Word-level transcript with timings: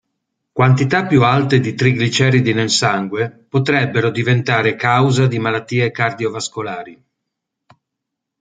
Quantità 0.51 1.05
più 1.05 1.21
alte 1.23 1.59
di 1.59 1.75
trigliceridi 1.75 2.55
nel 2.55 2.71
sangue 2.71 3.29
potrebbero 3.29 4.09
diventare 4.09 4.75
causa 4.75 5.27
di 5.27 5.37
malattie 5.37 5.91
cardiovascolari. 5.91 7.03